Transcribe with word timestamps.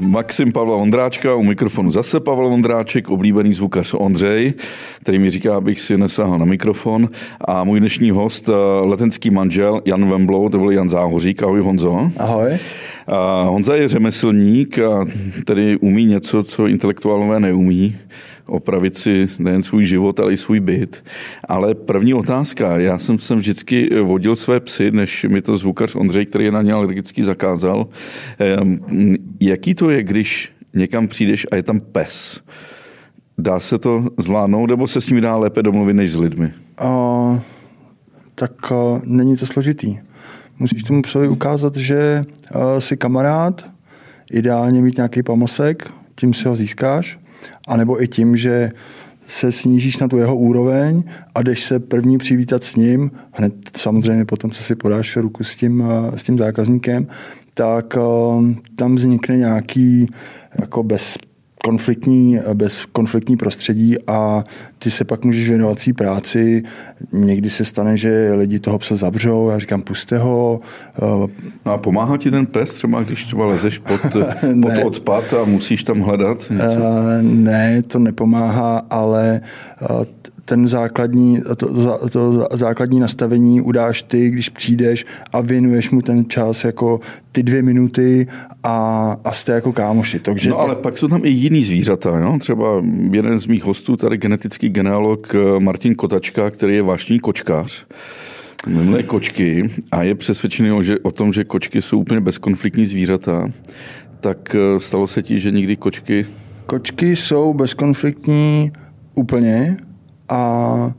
Maxim 0.00 0.52
Pavla 0.52 0.76
Ondráčka, 0.76 1.34
u 1.34 1.42
mikrofonu 1.42 1.90
zase 1.90 2.20
Pavel 2.20 2.46
Ondráček, 2.46 3.10
oblíbený 3.10 3.54
zvukař 3.54 3.94
Ondřej, 3.94 4.52
který 5.00 5.18
mi 5.18 5.30
říká, 5.30 5.56
abych 5.56 5.80
si 5.80 5.96
nesahal 5.96 6.38
na 6.38 6.44
mikrofon. 6.44 7.08
A 7.40 7.64
můj 7.64 7.80
dnešní 7.80 8.10
host, 8.10 8.48
eh, 8.48 8.52
letenský 8.80 9.30
manžel 9.30 9.82
Jan 9.84 10.08
Vemblou, 10.08 10.48
to 10.48 10.58
byl 10.58 10.70
Jan 10.70 10.90
Záhořík. 10.90 11.42
Ahoj 11.42 11.60
Honzo. 11.60 12.10
Ahoj. 12.16 12.58
A 13.06 13.42
Honza 13.42 13.76
je 13.76 13.88
řemeslník 13.88 14.78
a 14.78 15.06
tedy 15.44 15.76
umí 15.76 16.04
něco, 16.04 16.42
co 16.42 16.66
intelektuálové 16.66 17.40
neumí 17.40 17.96
opravit 18.48 18.96
si 18.96 19.28
nejen 19.38 19.62
svůj 19.62 19.84
život, 19.84 20.20
ale 20.20 20.32
i 20.32 20.36
svůj 20.36 20.60
byt. 20.60 21.04
Ale 21.48 21.74
první 21.74 22.14
otázka. 22.14 22.78
Já 22.78 22.98
jsem 22.98 23.18
sem 23.18 23.38
vždycky 23.38 24.00
vodil 24.02 24.36
své 24.36 24.60
psy, 24.60 24.90
než 24.90 25.26
mi 25.28 25.42
to 25.42 25.56
zvukař 25.56 25.94
Ondřej, 25.94 26.26
který 26.26 26.44
je 26.44 26.52
na 26.52 26.62
ně 26.62 26.72
alergický, 26.72 27.22
zakázal. 27.22 27.86
Jaký 29.40 29.74
to 29.74 29.90
je, 29.90 30.02
když 30.02 30.52
někam 30.74 31.08
přijdeš 31.08 31.46
a 31.50 31.56
je 31.56 31.62
tam 31.62 31.80
pes? 31.80 32.40
Dá 33.38 33.60
se 33.60 33.78
to 33.78 34.04
zvládnout, 34.18 34.70
nebo 34.70 34.86
se 34.86 35.00
s 35.00 35.08
ním 35.08 35.20
dá 35.20 35.36
lépe 35.36 35.62
domluvit 35.62 35.94
než 35.94 36.12
s 36.12 36.16
lidmi? 36.16 36.52
Uh, 36.84 37.40
tak 38.34 38.70
uh, 38.70 39.00
není 39.04 39.36
to 39.36 39.46
složitý. 39.46 39.98
Musíš 40.58 40.82
tomu 40.82 41.02
psovi 41.02 41.28
ukázat, 41.28 41.76
že 41.76 42.24
uh, 42.54 42.78
jsi 42.78 42.96
kamarád, 42.96 43.70
ideálně 44.32 44.82
mít 44.82 44.96
nějaký 44.96 45.22
pomosek, 45.22 45.90
tím 46.14 46.34
si 46.34 46.48
ho 46.48 46.56
získáš 46.56 47.18
a 47.68 47.76
nebo 47.76 48.02
i 48.02 48.08
tím, 48.08 48.36
že 48.36 48.70
se 49.26 49.52
snížíš 49.52 49.98
na 49.98 50.08
tu 50.08 50.16
jeho 50.16 50.36
úroveň 50.36 51.02
a 51.34 51.42
jdeš 51.42 51.64
se 51.64 51.80
první 51.80 52.18
přivítat 52.18 52.64
s 52.64 52.76
ním, 52.76 53.10
hned 53.32 53.52
samozřejmě 53.76 54.24
potom, 54.24 54.50
co 54.50 54.62
si 54.62 54.74
podáš 54.74 55.16
ruku 55.16 55.44
s 55.44 55.56
tím, 55.56 55.84
s 56.14 56.22
tím 56.22 56.38
zákazníkem, 56.38 57.06
tak 57.58 57.98
tam 58.76 58.94
vznikne 58.94 59.36
nějaký 59.36 60.06
jako 60.60 60.82
bez 60.82 61.18
konfliktní, 61.64 62.38
bez 62.54 62.86
konfliktní 62.86 63.36
prostředí 63.36 63.96
a 64.06 64.44
ty 64.78 64.90
se 64.90 65.04
pak 65.04 65.24
můžeš 65.24 65.48
věnovat 65.48 65.78
svý 65.78 65.92
práci. 65.92 66.62
Někdy 67.12 67.50
se 67.50 67.64
stane, 67.64 67.96
že 67.96 68.32
lidi 68.34 68.58
toho 68.58 68.78
psa 68.78 68.96
zabřou, 68.96 69.48
já 69.48 69.58
říkám, 69.58 69.82
puste 69.82 70.18
ho. 70.18 70.58
No 71.66 71.72
a 71.72 71.78
pomáhá 71.78 72.16
ti 72.16 72.30
ten 72.30 72.46
pes 72.46 72.74
třeba, 72.74 73.02
když 73.02 73.24
třeba 73.24 73.46
lezeš 73.46 73.78
pod, 73.78 74.00
pod 74.62 74.84
odpad 74.84 75.34
a 75.34 75.44
musíš 75.44 75.84
tam 75.84 76.00
hledat 76.00 76.50
něco? 76.50 76.80
Ne, 77.20 77.82
to 77.82 77.98
nepomáhá, 77.98 78.82
ale 78.90 79.40
ten 80.48 80.68
základní, 80.68 81.40
to, 81.56 82.08
to 82.08 82.48
základní 82.52 83.00
nastavení 83.00 83.60
udáš 83.60 84.02
ty, 84.02 84.30
když 84.30 84.48
přijdeš 84.48 85.06
a 85.32 85.40
věnuješ 85.40 85.90
mu 85.90 86.02
ten 86.02 86.24
čas 86.28 86.64
jako 86.64 87.00
ty 87.32 87.42
dvě 87.42 87.62
minuty 87.62 88.26
a, 88.62 89.16
a 89.24 89.32
jste 89.32 89.52
jako 89.52 89.72
kámoši. 89.72 90.18
Takže 90.18 90.50
no 90.50 90.58
ale 90.60 90.76
pak 90.76 90.98
jsou 90.98 91.08
tam 91.08 91.20
i 91.24 91.28
jiný 91.28 91.64
zvířata. 91.64 92.18
Jo? 92.18 92.36
Třeba 92.40 92.84
jeden 93.10 93.40
z 93.40 93.46
mých 93.46 93.64
hostů, 93.64 93.96
tady 93.96 94.16
genetický 94.16 94.68
genealog 94.68 95.34
eh, 95.34 95.60
Martin 95.60 95.94
Kotačka, 95.94 96.50
který 96.50 96.74
je 96.74 96.82
vášní 96.82 97.20
kočkář, 97.20 97.86
miluje 98.66 99.02
kočky 99.02 99.70
a 99.92 100.02
je 100.02 100.14
přesvědčený 100.14 100.72
o, 100.72 100.82
že, 100.82 100.98
o 100.98 101.10
tom, 101.10 101.32
že 101.32 101.44
kočky 101.44 101.82
jsou 101.82 101.98
úplně 101.98 102.20
bezkonfliktní 102.20 102.86
zvířata. 102.86 103.48
Tak 104.20 104.54
eh, 104.54 104.80
stalo 104.80 105.06
se 105.06 105.22
ti, 105.22 105.40
že 105.40 105.50
nikdy 105.50 105.76
kočky... 105.76 106.26
Kočky 106.66 107.16
jsou 107.16 107.54
bezkonfliktní 107.54 108.72
úplně, 109.14 109.76
a 110.28 110.92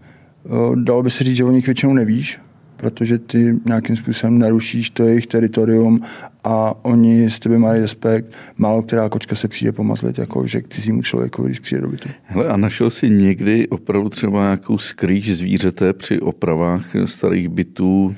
dalo 0.75 1.03
by 1.03 1.09
se 1.09 1.23
říct, 1.23 1.35
že 1.35 1.43
o 1.43 1.51
nich 1.51 1.65
většinou 1.65 1.93
nevíš, 1.93 2.39
protože 2.79 3.17
ty 3.17 3.55
nějakým 3.65 3.95
způsobem 3.95 4.39
narušíš 4.39 4.89
to 4.89 5.03
jejich 5.03 5.27
teritorium 5.27 6.01
a 6.43 6.85
oni 6.85 7.29
s 7.29 7.39
tebe 7.39 7.57
mají 7.57 7.81
respekt. 7.81 8.25
Málo 8.57 8.81
která 8.81 9.09
kočka 9.09 9.35
se 9.35 9.47
přijde 9.47 9.71
pomazlit, 9.71 10.17
jako 10.17 10.47
že 10.47 10.61
k 10.61 10.67
cizímu 10.67 11.01
člověku, 11.01 11.43
když 11.43 11.59
přijde 11.59 11.81
do 11.81 11.87
bytu. 11.87 12.09
Hele, 12.23 12.47
a 12.47 12.57
našel 12.57 12.89
jsi 12.89 13.09
někdy 13.09 13.67
opravdu 13.67 14.09
třeba 14.09 14.43
nějakou 14.43 14.77
skrýč 14.77 15.29
zvířete 15.29 15.93
při 15.93 16.19
opravách 16.19 16.85
starých 17.05 17.49
bytů, 17.49 18.15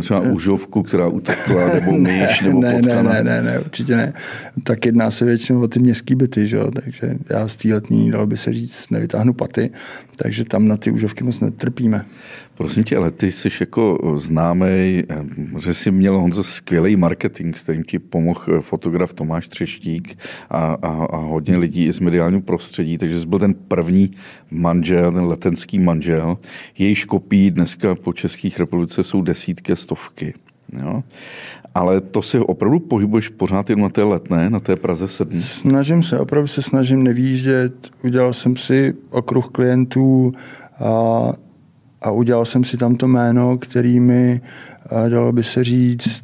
třeba 0.00 0.20
užovku, 0.20 0.82
která 0.82 1.08
utekla, 1.08 1.68
nebo 1.74 1.92
myš, 1.92 2.40
nebo 2.40 2.60
ne, 2.60 2.72
potkana? 2.74 3.12
Ne, 3.12 3.24
ne, 3.24 3.42
ne, 3.42 3.58
určitě 3.58 3.96
ne. 3.96 4.12
Tak 4.62 4.86
jedná 4.86 5.10
se 5.10 5.24
většinou 5.24 5.62
o 5.62 5.68
ty 5.68 5.80
městské 5.80 6.16
byty, 6.16 6.46
že? 6.46 6.58
takže 6.82 7.14
já 7.30 7.48
z 7.48 7.56
té 7.56 7.74
letní, 7.74 8.10
dalo 8.10 8.26
by 8.26 8.36
se 8.36 8.52
říct, 8.52 8.90
nevytáhnu 8.90 9.32
paty, 9.32 9.70
takže 10.16 10.44
tam 10.44 10.68
na 10.68 10.76
ty 10.76 10.90
užovky 10.90 11.24
moc 11.24 11.40
netrpíme. 11.40 12.04
Prosím 12.58 12.84
tě, 12.84 12.96
ale 12.96 13.10
ty 13.10 13.32
jsi 13.32 13.48
jako 13.60 14.14
známý, 14.16 15.04
že 15.58 15.74
jsi 15.74 15.90
měl 15.90 16.18
Honzo 16.18 16.42
skvělý 16.42 16.96
marketing, 16.96 17.56
s 17.56 17.62
kterým 17.62 17.82
ti 17.82 17.98
pomohl 17.98 18.60
fotograf 18.60 19.12
Tomáš 19.12 19.48
Třeštík 19.48 20.18
a, 20.50 20.58
a, 20.82 20.88
a 20.88 21.16
hodně 21.16 21.56
lidí 21.56 21.92
z 21.92 22.00
mediálního 22.00 22.42
prostředí, 22.42 22.98
takže 22.98 23.20
jsi 23.20 23.26
byl 23.26 23.38
ten 23.38 23.54
první 23.54 24.10
manžel, 24.50 25.12
ten 25.12 25.24
letenský 25.24 25.78
manžel. 25.78 26.38
Jejíž 26.78 27.04
kopí 27.04 27.50
dneska 27.50 27.94
po 27.94 28.12
Českých 28.12 28.58
republice 28.58 29.04
jsou 29.04 29.22
desítky, 29.22 29.76
stovky. 29.76 30.34
Jo? 30.82 31.02
Ale 31.74 32.00
to 32.00 32.22
si 32.22 32.38
opravdu 32.38 32.78
pohybuješ 32.78 33.28
pořád 33.28 33.70
jen 33.70 33.80
na 33.80 33.88
té 33.88 34.02
letné, 34.02 34.50
na 34.50 34.60
té 34.60 34.76
Praze 34.76 35.08
7? 35.08 35.40
Snažím 35.40 36.02
se, 36.02 36.18
opravdu 36.18 36.46
se 36.46 36.62
snažím 36.62 37.02
nevýjíždět. 37.02 37.90
Udělal 38.04 38.32
jsem 38.32 38.56
si 38.56 38.94
okruh 39.10 39.48
klientů 39.48 40.32
a 40.80 41.32
a 42.00 42.10
udělal 42.10 42.44
jsem 42.44 42.64
si 42.64 42.76
tam 42.76 42.96
to 42.96 43.08
jméno, 43.08 43.58
který 43.58 44.00
mi, 44.00 44.40
dalo 45.08 45.32
by 45.32 45.42
se 45.42 45.64
říct, 45.64 46.22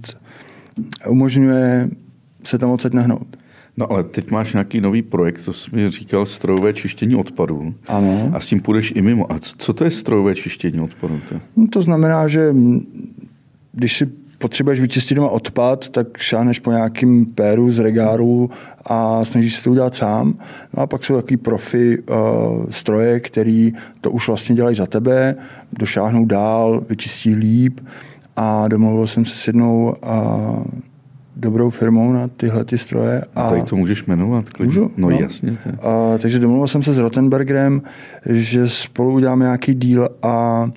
umožňuje 1.09 1.89
se 2.45 2.59
tam 2.59 2.71
odsaď 2.71 2.93
nehnout. 2.93 3.37
No 3.77 3.93
ale 3.93 4.05
teď 4.05 4.31
máš 4.31 4.53
nějaký 4.53 4.81
nový 4.81 5.03
projekt, 5.03 5.45
to 5.45 5.53
jsi 5.53 5.77
mi 5.77 5.91
říkal, 5.91 6.27
strojové 6.27 6.73
čištění 6.73 7.15
odpadů. 7.15 7.75
Ano. 7.87 8.31
A 8.35 8.41
s 8.41 8.47
tím 8.47 8.61
půjdeš 8.61 8.93
i 8.97 9.03
mimo. 9.03 9.33
A 9.33 9.39
co 9.39 9.73
to 9.73 9.85
je 9.85 9.91
strojové 9.91 10.35
čištění 10.35 10.81
odpadů? 10.81 11.21
To, 11.29 11.41
no, 11.57 11.67
to 11.69 11.83
znamená, 11.83 12.29
že 12.29 12.55
když 13.73 13.97
si 13.97 14.13
potřebuješ 14.45 14.81
vyčistit 14.81 15.15
doma 15.15 15.29
odpad, 15.29 15.89
tak 15.89 16.19
šáneš 16.19 16.59
po 16.59 16.73
nějakým 16.73 17.27
péru 17.27 17.73
z 17.73 17.79
regáru 17.79 18.51
a 18.85 19.25
snažíš 19.25 19.55
se 19.55 19.65
to 19.65 19.71
udělat 19.71 19.95
sám. 19.95 20.35
No 20.77 20.83
a 20.83 20.87
pak 20.87 21.05
jsou 21.05 21.17
takový 21.17 21.37
profi 21.37 21.99
uh, 21.99 22.17
stroje, 22.71 23.21
který 23.21 23.73
to 24.01 24.11
už 24.11 24.29
vlastně 24.29 24.55
dělají 24.55 24.77
za 24.77 24.87
tebe, 24.87 25.35
došáhnou 25.73 26.25
dál, 26.25 26.85
vyčistí 26.89 27.35
líp 27.35 27.81
a 28.37 28.69
domluvil 28.69 29.07
jsem 29.07 29.25
se 29.25 29.37
s 29.37 29.47
jednou 29.47 29.95
uh, 30.05 30.65
dobrou 31.37 31.71
firmou 31.71 32.13
na 32.13 32.29
tyhle 32.29 32.65
ty 32.65 32.79
stroje. 32.79 33.25
A, 33.35 33.43
a 33.43 33.49
tady 33.49 33.63
to 33.63 33.77
můžeš 33.77 34.07
jmenovat? 34.07 34.51
Klidně. 34.51 34.67
Můžu? 34.67 34.91
No, 34.97 35.11
no 35.11 35.11
jasně. 35.11 35.57
A, 35.83 36.19
takže 36.19 36.39
domluvil 36.39 36.69
jsem 36.69 36.83
se 36.83 36.93
s 36.93 36.99
Rottenbergerem, 36.99 37.83
že 38.27 38.69
spolu 38.69 39.13
uděláme 39.13 39.45
nějaký 39.45 39.75
díl 39.75 40.09
a 40.23 40.71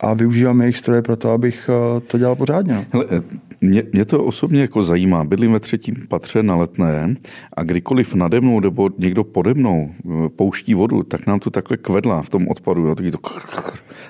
a 0.00 0.14
využívám 0.14 0.60
jejich 0.60 0.76
stroje 0.76 1.02
pro 1.02 1.16
to, 1.16 1.30
abych 1.30 1.70
eh, 1.72 2.00
to 2.00 2.18
dělal 2.18 2.36
pořádně. 2.36 2.74
No. 2.74 2.84
Hele, 2.92 3.04
eh, 3.10 3.20
mě, 3.60 3.82
mě 3.92 4.04
to 4.04 4.24
osobně 4.24 4.60
jako 4.60 4.84
zajímá. 4.84 5.24
Bydlím 5.24 5.52
ve 5.52 5.60
třetím 5.60 5.94
patře 6.08 6.42
na 6.42 6.56
letné 6.56 7.14
a 7.56 7.62
kdykoliv 7.62 8.14
nade 8.14 8.40
mnou 8.40 8.60
nebo 8.60 8.90
někdo 8.98 9.24
pode 9.24 9.54
mnou 9.54 9.90
eh, 9.90 10.28
pouští 10.28 10.74
vodu, 10.74 11.02
tak 11.02 11.26
nám 11.26 11.40
to 11.40 11.50
takhle 11.50 11.76
kvedlá 11.76 12.22
v 12.22 12.28
tom 12.28 12.48
odpadu. 12.48 12.86
Jo, 12.86 12.94
taky 12.94 13.10
to 13.10 13.18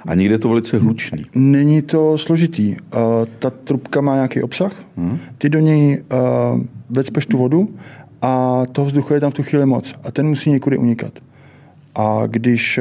a 0.07 0.15
někde 0.15 0.35
je 0.35 0.39
to 0.39 0.49
velice 0.49 0.79
hlučný. 0.79 1.25
Není 1.35 1.83
to 1.83 2.19
složitý. 2.19 2.71
Uh, 2.71 2.79
ta 3.39 3.51
trubka 3.51 4.01
má 4.01 4.15
nějaký 4.15 4.43
obsah, 4.43 4.85
hmm. 4.97 5.19
ty 5.39 5.49
do 5.49 5.59
něj 5.59 6.03
uh, 6.13 6.61
vecpeš 6.91 7.27
tu 7.27 7.39
vodu 7.39 7.69
a 8.23 8.63
toho 8.73 8.87
vzduchu 8.87 9.15
je 9.15 9.21
tam 9.21 9.31
v 9.31 9.35
tu 9.35 9.43
chvíli 9.43 9.67
moc 9.67 9.95
a 10.05 10.11
ten 10.11 10.27
musí 10.27 10.51
někudy 10.51 10.77
unikat. 10.77 11.13
A 11.95 12.23
když 12.27 12.81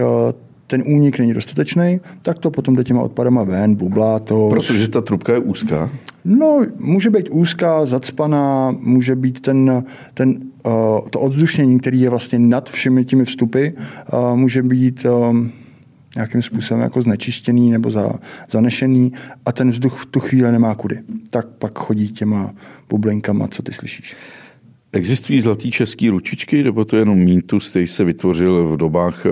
ten 0.68 0.84
únik 0.86 1.20
není 1.20 1.34
dostatečný, 1.34 2.00
tak 2.22 2.40
to 2.40 2.52
potom 2.52 2.76
jde 2.76 2.84
těma 2.84 3.02
odpadama 3.02 3.44
ven, 3.44 3.76
bublá 3.76 4.20
to. 4.20 4.50
Protože 4.50 4.88
ta 4.88 5.02
trubka 5.02 5.34
je 5.34 5.40
úzká? 5.40 5.90
No, 6.26 6.66
může 6.80 7.10
být 7.10 7.30
úzká, 7.30 7.86
zacpaná, 7.86 8.76
může 8.80 9.16
být 9.16 9.42
ten, 9.42 9.84
ten, 10.14 10.40
uh, 10.66 11.10
to 11.10 11.20
odzdušnění, 11.20 11.80
který 11.80 12.02
je 12.02 12.10
vlastně 12.10 12.40
nad 12.40 12.70
všemi 12.70 13.06
těmi 13.06 13.26
vstupy, 13.26 13.68
uh, 13.68 14.36
může 14.36 14.64
být 14.64 15.06
um, 15.06 15.52
nějakým 16.16 16.42
způsobem 16.42 16.84
jako 16.84 17.02
znečištěný 17.02 17.72
nebo 17.72 17.92
za, 17.92 18.12
zanešený 18.50 19.14
a 19.46 19.52
ten 19.52 19.70
vzduch 19.70 20.02
v 20.02 20.06
tu 20.06 20.20
chvíli 20.20 20.52
nemá 20.52 20.76
kudy. 20.76 21.00
Tak 21.30 21.48
pak 21.48 21.80
chodí 21.80 22.08
těma 22.08 22.52
bublinkama, 22.90 23.48
co 23.48 23.64
ty 23.64 23.74
slyšíš. 23.74 24.16
Existují 24.98 25.42
zlatý 25.42 25.72
český 25.72 26.10
ručičky, 26.10 26.64
nebo 26.64 26.86
to 26.86 26.96
je 26.96 27.02
jenom 27.02 27.18
mýtus, 27.18 27.70
který 27.70 27.88
se 27.88 28.04
vytvořil 28.04 28.68
v 28.68 28.78
dobách 28.78 29.26
eh, 29.26 29.30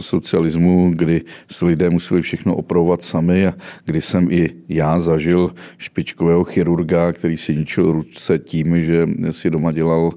socialismu, 0.00 0.92
kdy 0.94 1.22
si 1.50 1.64
lidé 1.64 1.90
museli 1.90 2.22
všechno 2.22 2.56
opravovat 2.56 3.02
sami 3.02 3.46
a 3.46 3.54
kdy 3.84 4.00
jsem 4.00 4.30
i 4.30 4.48
já 4.68 5.00
zažil 5.00 5.54
špičkového 5.78 6.44
chirurga, 6.44 7.12
který 7.12 7.36
si 7.36 7.56
ničil 7.56 7.92
ruce 7.92 8.38
tím, 8.38 8.82
že 8.82 9.08
si 9.30 9.50
doma 9.50 9.72
dělal 9.72 10.10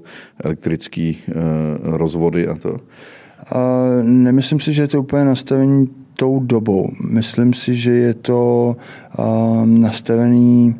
elektrický 0.44 1.18
eh, 1.28 1.32
rozvody 1.82 2.48
a 2.48 2.54
to? 2.54 2.76
A 3.52 3.86
nemyslím 4.02 4.60
si, 4.60 4.72
že 4.72 4.82
je 4.82 4.88
to 4.88 5.00
úplně 5.00 5.24
nastavení 5.24 5.88
tou 6.16 6.40
dobou. 6.40 6.88
Myslím 7.10 7.54
si, 7.54 7.76
že 7.76 7.90
je 7.90 8.14
to 8.14 8.76
nastavený 9.64 10.74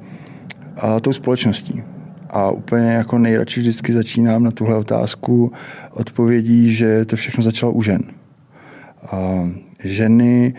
tou 1.00 1.12
společností 1.12 1.82
A 2.30 2.50
úplně 2.50 2.90
jako 2.90 3.18
nejradši 3.18 3.60
vždycky 3.60 3.92
začínám 3.92 4.42
na 4.42 4.50
tuhle 4.50 4.76
otázku 4.76 5.52
odpovědí, 5.90 6.72
že 6.74 7.04
to 7.04 7.16
všechno 7.16 7.42
začalo 7.42 7.72
u 7.72 7.82
žen. 7.82 8.02
A 9.12 9.50
ženy 9.84 10.54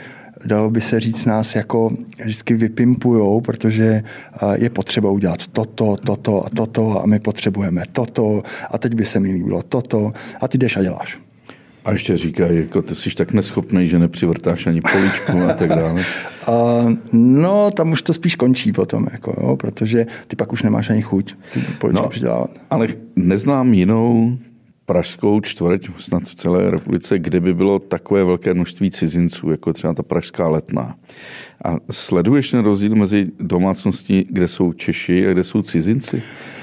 dalo 0.45 0.69
by 0.69 0.81
se 0.81 0.99
říct, 0.99 1.25
nás 1.25 1.55
jako 1.55 1.89
vždycky 2.23 2.53
vypimpujou, 2.53 3.41
protože 3.41 4.03
je 4.55 4.69
potřeba 4.69 5.11
udělat 5.11 5.47
toto, 5.47 5.97
toto 6.05 6.45
a 6.45 6.49
toto 6.49 7.03
a 7.03 7.05
my 7.05 7.19
potřebujeme 7.19 7.83
toto 7.91 8.41
a 8.71 8.77
teď 8.77 8.93
by 8.93 9.05
se 9.05 9.19
mi 9.19 9.31
líbilo 9.31 9.63
toto 9.63 10.11
a 10.41 10.47
ty 10.47 10.57
jdeš 10.57 10.77
a 10.77 10.83
děláš. 10.83 11.19
A 11.85 11.91
ještě 11.91 12.17
říkají, 12.17 12.59
jako 12.59 12.81
ty 12.81 12.95
jsi 12.95 13.09
tak 13.15 13.33
neschopný, 13.33 13.87
že 13.87 13.99
nepřivrtáš 13.99 14.67
ani 14.67 14.81
poličku 14.81 15.43
a 15.49 15.53
tak 15.53 15.69
dále. 15.69 16.03
A, 16.47 16.85
no, 17.13 17.71
tam 17.71 17.91
už 17.91 18.01
to 18.01 18.13
spíš 18.13 18.35
končí 18.35 18.71
potom, 18.71 19.07
jako, 19.11 19.35
jo, 19.41 19.55
protože 19.55 20.05
ty 20.27 20.35
pak 20.35 20.53
už 20.53 20.63
nemáš 20.63 20.89
ani 20.89 21.01
chuť 21.01 21.35
poličku 21.79 22.03
no, 22.03 22.09
přidávat. 22.09 22.51
Ale 22.69 22.87
neznám 23.15 23.73
jinou 23.73 24.37
pražskou 24.85 25.41
čtvrť, 25.41 25.89
snad 25.97 26.23
v 26.23 26.35
celé 26.35 26.71
republice, 26.71 27.19
kde 27.19 27.39
by 27.39 27.53
bylo 27.53 27.79
takové 27.79 28.23
velké 28.23 28.53
množství 28.53 28.91
cizinců, 28.91 29.51
jako 29.51 29.73
třeba 29.73 29.93
ta 29.93 30.03
pražská 30.03 30.47
letná. 30.47 30.95
A 31.65 31.77
sleduješ 31.91 32.51
ten 32.51 32.65
rozdíl 32.65 32.95
mezi 32.95 33.27
domácností, 33.39 34.25
kde 34.29 34.47
jsou 34.47 34.73
Češi 34.73 35.27
a 35.27 35.31
kde 35.31 35.43
jsou 35.43 35.61
cizinci? 35.61 36.21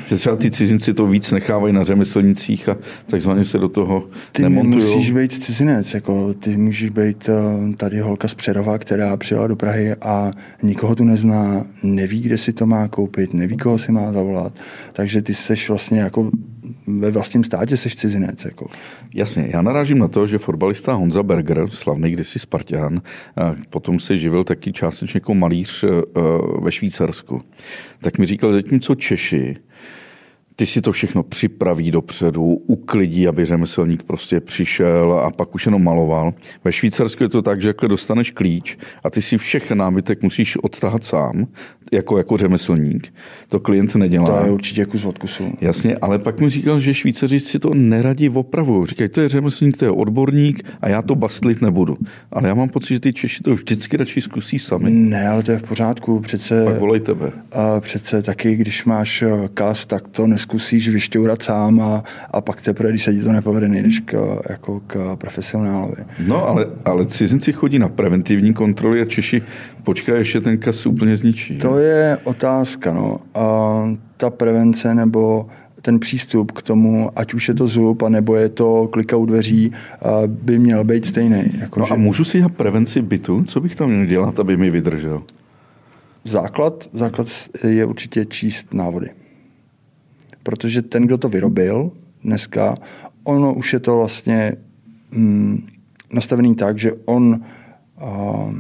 Že 0.09 0.17
třeba 0.17 0.37
ty 0.37 0.51
cizinci 0.51 0.95
to 0.95 1.07
víc 1.07 1.33
nechávají 1.33 1.75
na 1.75 1.85
řemeslnicích 1.85 2.69
a 2.69 2.77
takzvaně 3.07 3.45
se 3.45 3.59
do 3.59 3.69
toho 3.69 4.09
Ty 4.33 4.43
nemontují. 4.43 4.75
musíš 4.75 5.11
být 5.11 5.33
cizinec, 5.33 5.95
jako 5.95 6.35
ty 6.35 6.57
můžeš 6.57 6.91
být 6.91 7.29
eh, 7.29 7.75
tady 7.77 8.01
holka 8.01 8.29
z 8.29 8.35
Přerova, 8.35 8.79
která 8.79 9.17
přijela 9.17 9.47
do 9.47 9.57
Prahy 9.57 9.95
a 9.95 10.31
nikoho 10.63 10.95
tu 10.95 11.05
nezná, 11.05 11.67
neví, 11.83 12.21
kde 12.21 12.39
si 12.39 12.53
to 12.53 12.67
má 12.67 12.89
koupit, 12.89 13.35
neví, 13.35 13.57
koho 13.57 13.79
si 13.79 13.93
má 13.93 14.13
zavolat. 14.13 14.53
Takže 14.93 15.23
ty 15.23 15.35
seš 15.35 15.69
vlastně 15.69 16.01
jako 16.01 16.31
ve 16.87 17.11
vlastním 17.11 17.45
státě 17.45 17.77
seš 17.77 17.97
cizinec. 17.97 18.45
Jako. 18.45 18.67
Jasně, 19.15 19.49
já 19.53 19.63
narážím 19.63 19.99
na 19.99 20.09
to, 20.09 20.27
že 20.27 20.39
fotbalista 20.39 20.93
Honza 20.93 21.23
Berger, 21.23 21.69
slavný 21.71 22.11
kdysi 22.11 22.39
Spartan, 22.39 23.03
potom 23.71 24.01
se 24.01 24.17
živil 24.17 24.45
taky 24.45 24.73
částečně 24.91 25.19
jako 25.19 25.35
malíř 25.35 25.85
eh, 25.85 25.89
ve 26.61 26.73
Švýcarsku. 26.73 27.43
Tak 28.01 28.19
mi 28.19 28.27
říkal, 28.27 28.53
zatímco 28.53 28.95
Češi 28.95 29.57
ty 30.59 30.67
si 30.67 30.81
to 30.81 30.93
všechno 30.93 31.23
připraví 31.23 31.91
dopředu, 31.91 32.45
uklidí, 32.45 33.29
aby 33.29 33.45
řemeslník 33.45 34.03
prostě 34.03 34.41
přišel 34.41 35.13
a 35.13 35.31
pak 35.31 35.55
už 35.55 35.67
jenom 35.67 35.85
maloval. 35.85 36.35
Ve 36.65 36.73
Švýcarsku 36.73 37.23
je 37.23 37.29
to 37.29 37.43
tak, 37.43 37.63
že 37.63 37.69
jakhle 37.69 37.89
dostaneš 37.89 38.31
klíč 38.31 38.79
a 39.05 39.11
ty 39.11 39.23
si 39.23 39.39
všechny 39.39 39.77
nábytek 39.77 40.23
musíš 40.23 40.57
odtahat 40.57 41.05
sám, 41.05 41.47
jako, 41.93 42.19
jako 42.19 42.37
řemeslník. 42.37 43.15
To 43.49 43.61
klient 43.61 43.95
nedělá. 43.95 44.41
To 44.41 44.47
je 44.47 44.53
určitě 44.53 44.85
kus 44.85 45.05
od 45.05 45.19
kusu. 45.19 45.53
Jasně, 45.61 45.97
ale 45.97 46.19
pak 46.19 46.41
mi 46.41 46.51
říkal, 46.51 46.81
že 46.81 46.95
Švýcaři 46.95 47.41
si 47.41 47.59
to 47.59 47.75
neradí 47.75 48.29
opravují. 48.29 48.87
Říkají, 48.87 49.11
to 49.11 49.21
je 49.21 49.29
řemeslník, 49.29 49.77
to 49.77 49.85
je 49.85 49.91
odborník 49.91 50.65
a 50.81 50.89
já 50.89 51.03
to 51.03 51.15
bastlit 51.15 51.63
nebudu. 51.63 51.97
Ale 52.33 52.49
já 52.49 52.55
mám 52.55 52.69
pocit, 52.69 52.95
že 52.95 53.01
ty 53.01 53.13
Češi 53.13 53.43
to 53.43 53.55
vždycky 53.55 53.97
radši 53.97 54.21
zkusí 54.21 54.59
sami. 54.59 54.91
Ne, 54.91 55.29
ale 55.29 55.43
to 55.43 55.53
je 55.53 55.59
v 55.59 55.63
pořádku. 55.63 56.21
Přece, 56.21 56.65
pak 56.65 56.79
volej 56.79 57.01
tebe. 57.01 57.33
A 57.53 57.81
přece 57.81 58.23
taky, 58.23 58.57
když 58.57 58.85
máš 58.85 59.23
eh, 59.23 59.49
kas, 59.55 59.87
tak 59.87 60.09
to 60.09 60.27
neskusíš 60.27 60.89
vyšťourat 60.89 61.43
sám 61.43 61.81
a, 61.81 62.05
a 62.31 62.41
pak 62.41 62.61
teprve, 62.61 62.91
když 62.91 63.03
se 63.03 63.15
ti 63.15 63.23
to 63.23 63.33
nepovede, 63.33 63.69
nejdeš 63.69 64.01
k, 64.01 64.39
jako 64.49 64.81
k 64.87 65.17
profesionálovi. 65.17 66.05
No, 66.27 66.49
ale, 66.49 66.67
ale 66.85 67.07
cizinci 67.07 67.53
chodí 67.53 67.79
na 67.79 67.89
preventivní 67.89 68.55
kontroly 68.55 69.01
a 69.01 69.05
Češi 69.05 69.43
počkají, 69.89 70.21
ještě 70.21 70.41
ten 70.41 70.59
kas 70.59 70.87
úplně 70.87 71.17
zničí. 71.17 71.59
To 71.59 71.79
je 71.79 72.19
otázka. 72.25 72.93
No. 72.93 73.17
A 73.35 73.45
ta 74.17 74.31
prevence 74.31 74.95
nebo 74.95 75.49
ten 75.83 75.99
přístup 75.99 76.53
k 76.53 76.63
tomu, 76.63 77.11
ať 77.17 77.35
už 77.35 77.49
je 77.49 77.55
to 77.55 77.67
zub, 77.67 78.03
nebo 78.09 78.37
je 78.37 78.49
to 78.49 78.89
klika 78.89 79.17
u 79.17 79.27
dveří, 79.27 79.73
by 80.27 80.59
měl 80.59 80.85
být 80.85 81.07
stejný. 81.07 81.45
Jako 81.61 81.81
no 81.81 81.87
že... 81.87 81.95
a 81.95 81.97
můžu 81.97 82.25
si 82.25 82.41
na 82.41 82.49
prevenci 82.49 83.03
bytu? 83.03 83.45
Co 83.45 83.61
bych 83.61 83.77
tam 83.77 83.91
měl 83.91 84.07
dělat, 84.07 84.41
aby 84.41 84.57
mi 84.57 84.71
vydržel? 84.71 85.23
Základ, 86.25 86.89
základ 86.93 87.29
je 87.65 87.85
určitě 87.85 88.25
číst 88.25 88.75
návody. 88.75 89.11
Protože 90.43 90.83
ten, 90.83 91.07
kdo 91.07 91.19
to 91.19 91.29
vyrobil 91.29 91.91
dneska, 92.25 92.75
ono 93.25 93.55
už 93.55 93.73
je 93.73 93.81
to 93.81 93.97
vlastně 93.97 94.53
mm, 95.11 95.67
nastavený 96.13 96.55
tak, 96.55 96.79
že 96.79 96.93
on 97.05 97.41
uh, 98.03 98.53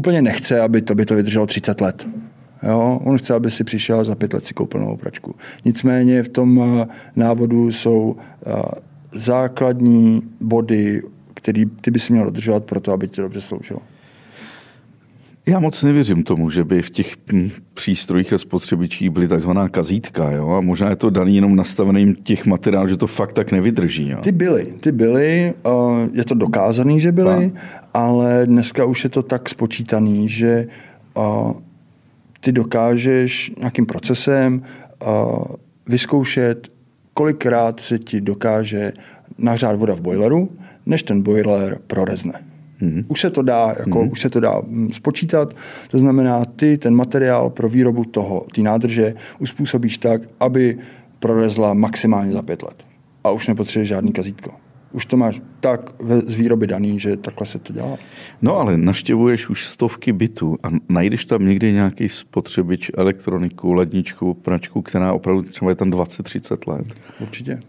úplně 0.00 0.22
nechce, 0.22 0.60
aby 0.60 0.82
to 0.82 0.94
by 0.94 1.04
to 1.06 1.14
vydrželo 1.14 1.46
30 1.46 1.80
let. 1.80 2.08
Jo? 2.62 3.00
On 3.04 3.18
chce, 3.18 3.34
aby 3.34 3.50
si 3.50 3.64
přišel 3.64 4.04
za 4.04 4.14
pět 4.14 4.32
let 4.32 4.46
si 4.46 4.54
koupil 4.54 4.80
novou 4.80 4.96
pračku. 4.96 5.34
Nicméně 5.64 6.22
v 6.22 6.28
tom 6.28 6.62
eh, 6.62 6.86
návodu 7.16 7.72
jsou 7.72 8.16
eh, 8.16 8.52
základní 9.12 10.22
body, 10.40 11.02
které 11.34 11.64
ty 11.80 11.90
by 11.90 11.98
si 11.98 12.12
měl 12.12 12.24
dodržovat 12.24 12.64
pro 12.64 12.80
to, 12.80 12.92
aby 12.92 13.08
tě 13.08 13.22
dobře 13.22 13.40
sloužilo. 13.40 13.80
Já 15.46 15.58
moc 15.58 15.82
nevěřím 15.82 16.22
tomu, 16.22 16.50
že 16.50 16.64
by 16.64 16.82
v 16.82 16.90
těch 16.90 17.16
hm, 17.32 17.50
přístrojích 17.74 18.32
a 18.32 18.38
spotřebičích 18.38 19.10
byly 19.10 19.28
takzvaná 19.28 19.68
kazítka. 19.68 20.30
Jo? 20.30 20.50
A 20.50 20.60
možná 20.60 20.90
je 20.90 20.96
to 20.96 21.10
daný 21.10 21.34
jenom 21.36 21.56
nastaveným 21.56 22.14
těch 22.14 22.46
materiálů, 22.46 22.88
že 22.88 22.96
to 22.96 23.06
fakt 23.06 23.32
tak 23.32 23.52
nevydrží. 23.52 24.08
Jo? 24.08 24.18
Ty 24.20 24.32
byly, 24.32 24.66
ty 24.80 24.92
byly, 24.92 25.54
je 26.12 26.24
to 26.24 26.34
dokázaný, 26.34 27.00
že 27.00 27.12
byly, 27.12 27.52
a. 27.94 28.00
ale 28.04 28.46
dneska 28.46 28.84
už 28.84 29.04
je 29.04 29.10
to 29.10 29.22
tak 29.22 29.48
spočítaný, 29.48 30.28
že 30.28 30.66
ty 32.40 32.52
dokážeš 32.52 33.52
nějakým 33.58 33.86
procesem 33.86 34.62
vyzkoušet, 35.86 36.68
kolikrát 37.14 37.80
se 37.80 37.98
ti 37.98 38.20
dokáže 38.20 38.92
nahřát 39.38 39.76
voda 39.76 39.94
v 39.94 40.00
boileru, 40.00 40.50
než 40.86 41.02
ten 41.02 41.22
boiler 41.22 41.78
prorezne. 41.86 42.49
Mm-hmm. 42.82 43.04
Už 43.08 43.20
se 43.20 43.30
to 43.30 43.42
dá, 43.42 43.74
jako, 43.78 43.98
mm-hmm. 43.98 44.12
už 44.12 44.20
se 44.20 44.30
to 44.30 44.40
dá 44.40 44.54
mm, 44.66 44.90
spočítat. 44.90 45.54
To 45.90 45.98
znamená, 45.98 46.44
ty 46.44 46.78
ten 46.78 46.94
materiál 46.94 47.50
pro 47.50 47.68
výrobu 47.68 48.04
toho, 48.04 48.46
ty 48.54 48.62
nádrže, 48.62 49.14
uspůsobíš 49.38 49.98
tak, 49.98 50.22
aby 50.40 50.78
prorezla 51.18 51.74
maximálně 51.74 52.32
za 52.32 52.42
pět 52.42 52.62
let. 52.62 52.84
A 53.24 53.30
už 53.30 53.48
nepotřebuješ 53.48 53.88
žádný 53.88 54.12
kazítko. 54.12 54.50
Už 54.92 55.06
to 55.06 55.16
máš 55.16 55.42
tak 55.60 55.90
z 56.26 56.34
výroby 56.34 56.66
daný, 56.66 56.98
že 56.98 57.16
takhle 57.16 57.46
se 57.46 57.58
to 57.58 57.72
dělá. 57.72 57.96
No 58.42 58.56
ale 58.56 58.76
naštěvuješ 58.76 59.48
už 59.48 59.66
stovky 59.66 60.12
bytů 60.12 60.56
a 60.62 60.68
najdeš 60.88 61.24
tam 61.24 61.46
někdy 61.46 61.72
nějaký 61.72 62.08
spotřebič, 62.08 62.90
elektroniku, 62.96 63.72
ledničku, 63.72 64.34
pračku, 64.34 64.82
která 64.82 65.12
opravdu 65.12 65.42
třeba 65.42 65.70
je 65.70 65.74
tam 65.74 65.90
20-30 65.90 66.72
let. 66.72 66.86
Určitě. 67.20 67.60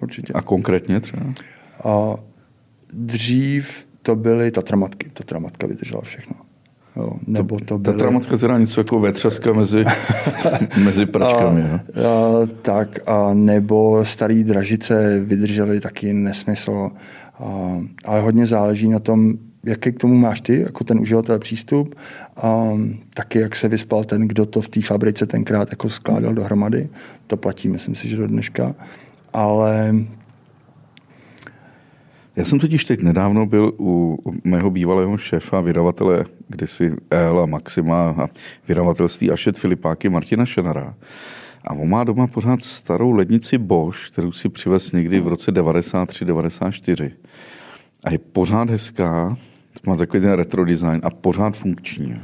Určitě. 0.00 0.32
A 0.32 0.42
konkrétně 0.42 1.00
třeba? 1.00 1.22
A 1.84 2.14
dřív 2.92 3.87
to 4.08 4.16
byly 4.16 4.50
Tatramatky. 4.50 5.10
Tatramatka 5.12 5.66
vydržela 5.66 6.02
všechno. 6.02 6.36
Jo, 6.96 7.12
nebo 7.26 7.58
to 7.60 7.78
byly... 7.78 7.96
Tatramatka 7.96 8.36
teda 8.36 8.58
něco 8.58 8.80
jako 8.80 9.00
vetřaska 9.00 9.52
mezi, 9.52 9.84
mezi 10.84 11.06
pračkami. 11.06 11.62
A, 11.62 11.74
a, 11.74 11.80
tak 12.62 12.98
a 13.06 13.34
nebo 13.34 14.04
starý 14.04 14.44
dražice 14.44 15.20
vydržely 15.20 15.80
taky 15.80 16.12
nesmysl. 16.12 16.90
A, 17.38 17.78
ale 18.04 18.20
hodně 18.20 18.46
záleží 18.46 18.88
na 18.88 18.98
tom, 18.98 19.34
jaký 19.64 19.92
k 19.92 20.00
tomu 20.00 20.14
máš 20.14 20.40
ty, 20.40 20.60
jako 20.60 20.84
ten 20.84 20.98
uživatel 20.98 21.38
přístup, 21.38 21.94
a 22.36 22.78
taky 23.14 23.38
jak 23.38 23.56
se 23.56 23.68
vyspal 23.68 24.04
ten, 24.04 24.28
kdo 24.28 24.46
to 24.46 24.60
v 24.60 24.68
té 24.68 24.82
fabrice 24.82 25.26
tenkrát 25.26 25.70
jako 25.70 25.88
skládal 25.88 26.34
dohromady. 26.34 26.88
To 27.26 27.36
platí, 27.36 27.68
myslím 27.68 27.94
si, 27.94 28.08
že 28.08 28.16
do 28.16 28.26
dneška. 28.26 28.74
Ale 29.32 29.94
já 32.38 32.44
jsem 32.44 32.58
totiž 32.58 32.84
teď 32.84 33.02
nedávno 33.02 33.46
byl 33.46 33.72
u 33.78 34.18
mého 34.44 34.70
bývalého 34.70 35.18
šéfa, 35.18 35.60
vydavatele 35.60 36.24
kdysi 36.48 36.92
El 37.10 37.40
a 37.40 37.46
Maxima 37.46 38.08
a 38.08 38.28
vydavatelství 38.68 39.30
Ašet 39.30 39.58
Filipáky 39.58 40.08
Martina 40.08 40.44
Šenara. 40.44 40.94
A 41.64 41.74
on 41.74 41.90
má 41.90 42.04
doma 42.04 42.26
pořád 42.26 42.62
starou 42.62 43.12
lednici 43.12 43.58
Bosch, 43.58 44.10
kterou 44.10 44.32
si 44.32 44.48
přivez 44.48 44.92
někdy 44.92 45.20
v 45.20 45.28
roce 45.28 45.52
93-94. 45.52 47.10
A 48.04 48.10
je 48.10 48.18
pořád 48.18 48.70
hezká, 48.70 49.36
má 49.86 49.96
takový 49.96 50.22
ten 50.22 50.32
retro 50.32 50.64
design 50.64 51.00
a 51.02 51.10
pořád 51.10 51.56
funkční. 51.56 52.20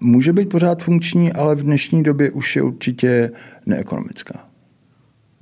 Může 0.00 0.32
být 0.32 0.48
pořád 0.48 0.82
funkční, 0.82 1.32
ale 1.32 1.54
v 1.54 1.62
dnešní 1.62 2.02
době 2.02 2.30
už 2.30 2.56
je 2.56 2.62
určitě 2.62 3.30
neekonomická. 3.66 4.51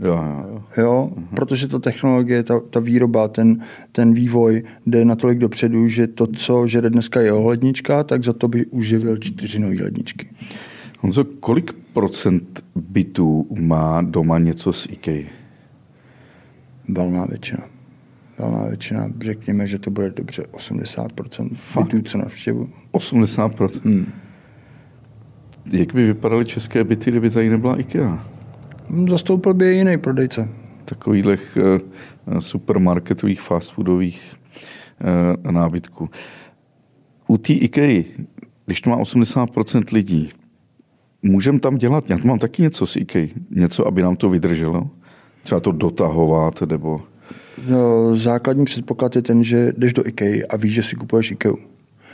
Jo, 0.00 0.24
jo, 0.48 0.62
jo. 0.76 1.10
Protože 1.34 1.68
ta 1.68 1.78
technologie, 1.78 2.42
ta, 2.42 2.60
ta 2.70 2.80
výroba, 2.80 3.28
ten, 3.28 3.60
ten 3.92 4.12
vývoj 4.14 4.62
jde 4.86 5.04
natolik 5.04 5.38
dopředu, 5.38 5.88
že 5.88 6.06
to, 6.06 6.26
co 6.26 6.66
žere 6.66 6.90
dneska 6.90 7.20
jeho 7.20 7.48
lednička, 7.48 8.04
tak 8.04 8.24
za 8.24 8.32
to 8.32 8.48
by 8.48 8.66
uživil 8.66 9.16
čtyři 9.16 9.58
nové 9.58 9.82
ledničky. 9.82 10.30
Honzo, 11.00 11.24
kolik 11.24 11.72
procent 11.92 12.64
bytů 12.74 13.46
má 13.60 14.02
doma 14.02 14.38
něco 14.38 14.72
z 14.72 14.86
IKEA? 14.90 15.24
Valná 16.88 17.26
většina. 17.26 17.64
Valná 18.38 18.64
většina, 18.68 19.08
řekněme, 19.20 19.66
že 19.66 19.78
to 19.78 19.90
bude 19.90 20.10
dobře 20.10 20.42
80% 20.52 21.50
Fakt? 21.54 21.84
bytů, 21.86 22.02
co 22.02 22.18
navštěvu. 22.18 22.68
80%? 22.92 23.80
Hmm. 23.84 24.06
jak 25.72 25.94
by 25.94 26.06
vypadaly 26.06 26.44
české 26.44 26.84
byty, 26.84 27.10
kdyby 27.10 27.30
tady 27.30 27.48
nebyla 27.48 27.80
IKEA? 27.80 28.39
Zastoupil 29.08 29.54
by 29.54 29.74
jiný 29.74 29.98
prodejce. 29.98 30.48
Takových 30.84 31.58
uh, 31.58 32.40
supermarketových, 32.40 33.40
fast 33.40 33.72
foodových 33.72 34.32
uh, 35.44 35.52
nábytků. 35.52 36.10
U 37.26 37.38
té 37.38 37.52
IKEA, 37.52 38.04
když 38.66 38.80
to 38.80 38.90
má 38.90 38.96
80% 38.96 39.84
lidí, 39.92 40.30
můžeme 41.22 41.60
tam 41.60 41.76
dělat, 41.76 42.10
já 42.10 42.18
mám 42.24 42.38
taky 42.38 42.62
něco 42.62 42.86
s 42.86 42.96
IKEA, 42.96 43.28
něco, 43.50 43.86
aby 43.86 44.02
nám 44.02 44.16
to 44.16 44.30
vydrželo? 44.30 44.90
Třeba 45.42 45.60
to 45.60 45.72
dotahovat, 45.72 46.62
nebo... 46.62 47.00
No, 47.68 48.16
základní 48.16 48.64
předpoklad 48.64 49.16
je 49.16 49.22
ten, 49.22 49.44
že 49.44 49.72
jdeš 49.76 49.92
do 49.92 50.06
IKEA 50.06 50.46
a 50.50 50.56
víš, 50.56 50.74
že 50.74 50.82
si 50.82 50.96
kupuješ 50.96 51.30
IKEA. 51.30 51.54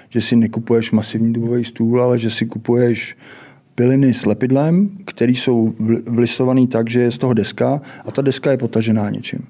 Že 0.08 0.20
si 0.20 0.36
nekupuješ 0.36 0.92
masivní 0.92 1.32
dubový 1.32 1.64
stůl, 1.64 2.02
ale 2.02 2.18
že 2.18 2.30
si 2.30 2.46
kupuješ 2.46 3.16
piliny 3.76 4.14
s 4.14 4.26
lepidlem, 4.26 4.90
které 5.04 5.32
jsou 5.32 5.72
vlisované 6.06 6.66
tak, 6.66 6.90
že 6.90 7.00
je 7.00 7.10
z 7.10 7.18
toho 7.18 7.34
deska 7.34 7.80
a 8.04 8.10
ta 8.10 8.22
deska 8.22 8.50
je 8.50 8.56
potažená 8.56 9.10
něčím. 9.10 9.46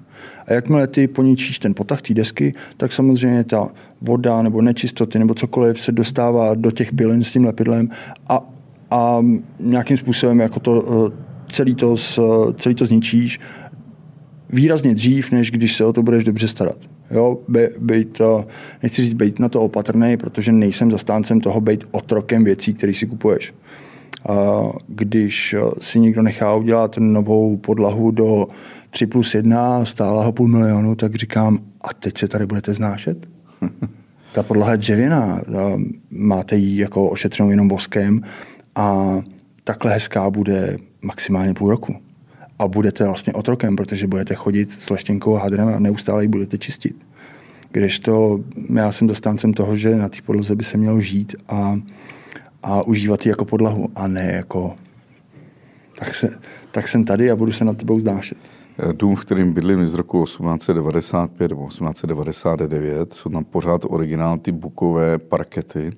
A 0.46 0.52
jakmile 0.52 0.86
ty 0.86 1.08
poničíš 1.08 1.58
ten 1.58 1.74
potah 1.74 2.02
té 2.02 2.14
desky, 2.14 2.54
tak 2.76 2.92
samozřejmě 2.92 3.44
ta 3.44 3.68
voda 4.00 4.42
nebo 4.42 4.62
nečistoty 4.62 5.18
nebo 5.18 5.34
cokoliv 5.34 5.80
se 5.80 5.92
dostává 5.92 6.54
do 6.54 6.70
těch 6.70 6.92
pilin 6.92 7.24
s 7.24 7.32
tím 7.32 7.44
lepidlem 7.44 7.88
a, 8.28 8.40
a 8.90 9.22
nějakým 9.60 9.96
způsobem 9.96 10.40
jako 10.40 10.60
to, 10.60 10.84
eh, 11.06 11.22
celý, 11.48 11.74
to, 11.74 11.96
celý 12.56 12.74
to 12.74 12.86
zničíš 12.86 13.40
výrazně 14.50 14.94
dřív, 14.94 15.30
než 15.30 15.50
když 15.50 15.76
se 15.76 15.84
o 15.84 15.92
to 15.92 16.02
budeš 16.02 16.24
dobře 16.24 16.48
starat. 16.48 16.78
Jo, 17.10 17.38
by, 17.48 17.68
být, 17.80 18.20
nechci 18.82 19.02
říct 19.02 19.14
být 19.14 19.38
na 19.38 19.48
to 19.48 19.62
opatrný, 19.62 20.16
protože 20.16 20.52
nejsem 20.52 20.90
zastáncem 20.90 21.40
toho 21.40 21.60
být 21.60 21.84
otrokem 21.90 22.44
věcí, 22.44 22.74
které 22.74 22.94
si 22.94 23.06
kupuješ. 23.06 23.54
Když 24.88 25.54
si 25.80 26.00
někdo 26.00 26.22
nechá 26.22 26.54
udělat 26.54 26.96
novou 26.98 27.56
podlahu 27.56 28.10
do 28.10 28.46
3 28.90 29.06
plus 29.06 29.34
1 29.34 29.84
stála 29.84 30.24
ho 30.24 30.32
půl 30.32 30.48
milionu, 30.48 30.94
tak 30.94 31.14
říkám, 31.14 31.58
a 31.84 31.94
teď 31.94 32.18
se 32.18 32.28
tady 32.28 32.46
budete 32.46 32.74
znášet? 32.74 33.28
Ta 34.32 34.42
podlaha 34.42 34.72
je 34.72 34.78
dřevěná, 34.78 35.42
máte 36.10 36.56
ji 36.56 36.80
jako 36.80 37.08
ošetřenou 37.08 37.50
jenom 37.50 37.68
voskem 37.68 38.22
a 38.74 39.16
takhle 39.64 39.92
hezká 39.92 40.30
bude 40.30 40.76
maximálně 41.02 41.54
půl 41.54 41.70
roku 41.70 41.94
a 42.58 42.68
budete 42.68 43.04
vlastně 43.04 43.32
otrokem, 43.32 43.76
protože 43.76 44.06
budete 44.06 44.34
chodit 44.34 44.72
s 44.72 44.90
leštěnkou 44.90 45.36
a 45.36 45.40
hadrem 45.40 45.68
a 45.68 45.78
neustále 45.78 46.24
ji 46.24 46.28
budete 46.28 46.58
čistit. 46.58 46.96
to, 48.02 48.40
já 48.74 48.92
jsem 48.92 49.08
dostáncem 49.08 49.52
toho, 49.54 49.76
že 49.76 49.96
na 49.96 50.08
té 50.08 50.18
podloze 50.26 50.56
by 50.56 50.64
se 50.64 50.78
mělo 50.78 51.00
žít 51.00 51.36
a, 51.48 51.78
a 52.66 52.82
užívat 52.82 53.26
ji 53.26 53.30
jako 53.30 53.44
podlahu 53.44 53.88
a 53.96 54.06
ne 54.06 54.32
jako 54.32 54.74
tak, 55.98 56.14
se, 56.14 56.38
tak 56.70 56.88
jsem 56.88 57.04
tady 57.04 57.30
a 57.30 57.36
budu 57.36 57.52
se 57.52 57.64
nad 57.64 57.76
tebou 57.76 58.00
zdášet. 58.00 58.38
Dům, 58.92 59.16
v 59.16 59.24
kterým 59.24 59.52
bydlím 59.52 59.88
z 59.88 59.94
roku 59.94 60.24
1895 60.24 61.48
nebo 61.50 61.68
1899, 61.68 63.14
jsou 63.14 63.30
tam 63.30 63.44
pořád 63.44 63.80
originál 63.84 64.38
ty 64.38 64.52
bukové 64.52 65.18
parkety. 65.18 65.92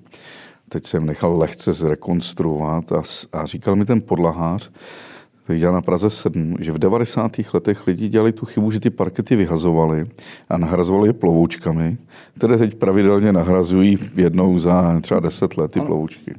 Teď 0.68 0.86
jsem 0.86 1.06
nechal 1.06 1.38
lehce 1.38 1.72
zrekonstruovat 1.72 2.92
a, 2.92 3.02
a 3.32 3.44
říkal 3.46 3.76
mi 3.76 3.84
ten 3.84 4.00
podlahář, 4.00 4.70
který 5.48 5.60
dělal 5.60 5.74
na 5.74 5.82
Praze 5.82 6.10
7, 6.10 6.56
že 6.60 6.72
v 6.72 6.78
90. 6.78 7.36
letech 7.54 7.86
lidi 7.86 8.08
dělali 8.08 8.32
tu 8.32 8.46
chybu, 8.46 8.70
že 8.70 8.80
ty 8.80 8.90
parkety 8.90 9.36
vyhazovali 9.36 10.06
a 10.48 10.58
nahrazovali 10.58 11.08
je 11.08 11.12
plovoučkami, 11.12 11.96
které 12.38 12.58
teď 12.58 12.74
pravidelně 12.74 13.32
nahrazují 13.32 13.98
jednou 14.16 14.58
za 14.58 15.00
třeba 15.00 15.20
10 15.20 15.56
let 15.56 15.70
ty 15.70 15.80
plovoučky. 15.80 16.34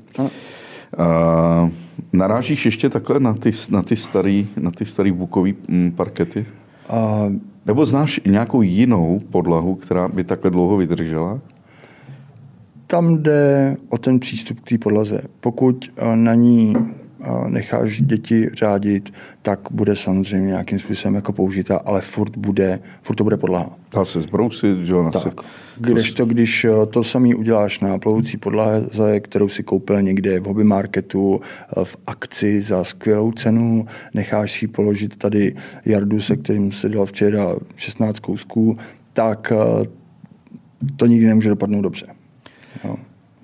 A 0.98 1.70
narážíš 2.14 2.66
ještě 2.66 2.90
takhle 2.90 3.20
na 3.20 3.34
ty, 3.34 3.52
na 3.70 3.82
ty 3.82 3.96
starý, 3.96 4.48
na 4.58 4.72
ty 4.72 4.86
starý 4.86 5.12
bukový 5.12 5.56
mm, 5.68 5.92
parkety? 5.92 6.46
A... 6.90 7.26
Nebo 7.66 7.86
znáš 7.86 8.22
nějakou 8.28 8.62
jinou 8.62 9.20
podlahu, 9.32 9.76
která 9.76 10.08
by 10.08 10.24
takhle 10.24 10.52
dlouho 10.52 10.78
vydržela? 10.78 11.40
Tam 12.88 13.18
jde 13.18 13.78
o 13.90 13.98
ten 13.98 14.20
přístup 14.20 14.60
k 14.60 14.70
té 14.70 14.78
podlaze. 14.78 15.22
Pokud 15.40 15.92
eh, 15.98 16.16
na 16.16 16.34
ní 16.34 16.74
necháš 17.48 18.02
děti 18.02 18.50
řádit, 18.54 19.14
tak 19.42 19.60
bude 19.72 19.96
samozřejmě 19.96 20.48
nějakým 20.48 20.80
způsobem 20.80 21.16
jako 21.16 21.34
použita, 21.34 21.78
ale 21.78 22.02
furt, 22.02 22.38
bude, 22.38 22.80
furt 23.02 23.16
to 23.16 23.24
bude 23.24 23.38
podlaha. 23.38 23.70
Dá 23.96 24.06
se 24.06 24.22
zbrousit, 24.22 24.84
že 24.84 24.94
jo? 24.94 25.12
Tak. 25.24 25.42
Když 25.78 26.12
to, 26.12 26.26
když 26.26 26.66
eh, 26.66 26.86
to 26.86 27.04
samý 27.04 27.36
uděláš 27.36 27.80
na 27.80 27.98
plovoucí 27.98 28.38
podlaze, 28.38 29.20
kterou 29.20 29.50
si 29.50 29.64
koupil 29.64 30.02
někde 30.02 30.40
v 30.40 30.46
hobby 30.46 30.64
marketu, 30.64 31.42
eh, 31.42 31.86
v 31.86 31.98
akci 32.08 32.62
za 32.62 32.84
skvělou 32.84 33.32
cenu, 33.32 33.86
necháš 34.14 34.52
si 34.52 34.68
položit 34.68 35.16
tady 35.16 35.56
jardu, 35.86 36.22
se 36.22 36.36
kterým 36.36 36.72
se 36.72 36.90
dělal 36.90 37.06
včera 37.06 37.56
16 37.76 38.20
kousků, 38.20 38.78
tak 39.14 39.54
eh, 39.56 39.86
to 40.96 41.06
nikdy 41.06 41.28
nemůže 41.28 41.50
dopadnout 41.50 41.82
dobře. 41.82 42.08
Jo. 42.84 42.96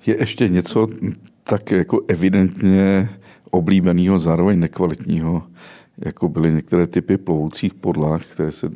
Je 0.06 0.16
ještě 0.20 0.48
něco 0.48 0.88
tak 1.44 1.70
jako 1.70 2.00
evidentně 2.08 3.08
oblíbeného, 3.58 4.18
zároveň 4.18 4.58
nekvalitního, 4.58 5.42
jako 5.98 6.28
byly 6.28 6.54
některé 6.54 6.86
typy 6.86 7.16
plovoucích 7.16 7.74
podlah, 7.74 8.26
které 8.26 8.52
se... 8.52 8.70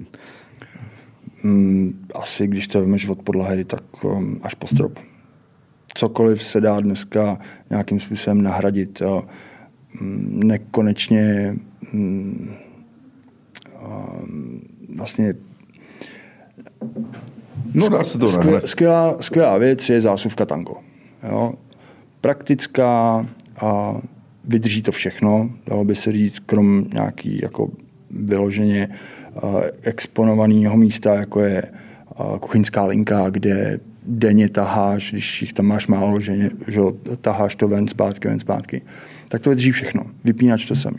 Mm, 1.42 2.06
asi 2.14 2.46
když 2.46 2.68
to 2.68 2.80
vemeš 2.80 3.08
od 3.08 3.22
podlahy, 3.22 3.64
tak 3.64 4.04
um, 4.04 4.40
až 4.42 4.54
po 4.54 4.66
strop. 4.66 4.98
Cokoliv 5.94 6.42
se 6.42 6.60
dá 6.60 6.80
dneska 6.80 7.38
nějakým 7.70 8.00
způsobem 8.00 8.42
nahradit. 8.42 9.00
Uh, 9.00 9.22
nekonečně 10.44 11.56
um, 11.92 12.56
vlastně 14.96 15.34
No, 17.74 17.88
dá 17.88 18.04
se 18.04 18.18
to 18.18 18.28
skvělá, 18.28 18.60
skvělá, 18.60 19.16
skvělá 19.20 19.58
věc 19.58 19.88
je 19.88 20.00
zásuvka 20.00 20.46
tango. 20.46 20.74
Jo? 21.22 21.52
Praktická 22.20 23.26
a 23.60 24.00
vydrží 24.50 24.82
to 24.82 24.92
všechno, 24.92 25.50
dalo 25.66 25.84
by 25.84 25.94
se 25.94 26.12
říct, 26.12 26.38
krom 26.38 26.84
nějaký 26.92 27.40
jako 27.42 27.70
vyloženě 28.10 28.88
uh, 29.42 29.60
exponovaného 29.82 30.76
místa, 30.76 31.14
jako 31.14 31.40
je 31.40 31.62
uh, 32.20 32.38
kuchyňská 32.38 32.84
linka, 32.84 33.30
kde 33.30 33.80
denně 34.06 34.48
taháš, 34.48 35.12
když 35.12 35.42
jich 35.42 35.52
tam 35.52 35.66
máš 35.66 35.86
málo, 35.86 36.20
že, 36.20 36.50
že 36.68 36.80
taháš 37.20 37.54
to 37.54 37.68
ven, 37.68 37.88
zpátky, 37.88 38.28
ven, 38.28 38.40
zpátky, 38.40 38.82
tak 39.28 39.42
to 39.42 39.50
vydrží 39.50 39.70
všechno. 39.70 40.06
Vypínač 40.24 40.66
to 40.66 40.76
samý. 40.76 40.98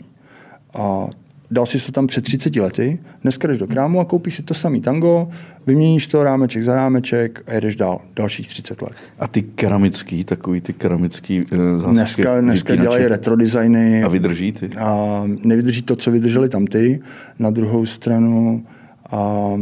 A 0.74 1.06
dal 1.52 1.66
si 1.66 1.86
to 1.86 1.92
tam 1.92 2.06
před 2.06 2.24
30 2.24 2.56
lety, 2.56 2.98
dneska 3.22 3.48
jdeš 3.48 3.58
do 3.58 3.66
krámu 3.66 4.00
a 4.00 4.04
koupíš 4.04 4.34
si 4.34 4.42
to 4.42 4.54
samý 4.54 4.80
tango, 4.80 5.28
vyměníš 5.66 6.06
to 6.06 6.24
rámeček 6.24 6.62
za 6.62 6.74
rámeček 6.74 7.42
a 7.46 7.54
jedeš 7.54 7.76
dál, 7.76 8.00
dalších 8.16 8.48
30 8.48 8.82
let. 8.82 8.92
A 9.18 9.28
ty 9.28 9.42
keramický, 9.42 10.24
takový 10.24 10.60
ty 10.60 10.72
keramický 10.72 11.44
uh, 11.52 11.92
Dneska, 11.92 12.40
dneska 12.40 12.76
dělají 12.76 13.06
retro 13.06 13.36
designy. 13.36 14.02
A 14.02 14.08
vydrží 14.08 14.52
ty? 14.52 14.70
A 14.78 15.22
nevydrží 15.26 15.82
to, 15.82 15.96
co 15.96 16.10
vydrželi 16.10 16.48
tam 16.48 16.66
ty. 16.66 17.00
Na 17.38 17.50
druhou 17.50 17.86
stranu 17.86 18.66
a, 19.10 19.52